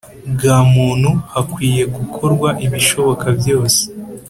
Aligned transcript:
bwa 0.33 0.57
muntu, 0.73 1.09
hakwiriye 1.33 1.85
gukorwa 1.95 2.49
ibishoboka 2.65 3.25
byose 3.39 3.79